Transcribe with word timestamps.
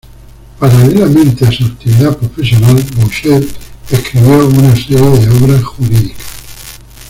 Paralelamente 0.57 1.45
a 1.45 1.51
su 1.51 1.63
actividad 1.63 2.17
profesional, 2.17 2.83
Boucher 2.95 3.45
escribió 3.91 4.47
una 4.47 4.75
serie 4.75 4.97
de 4.99 5.29
obras 5.29 5.63
jurídicas. 5.63 6.27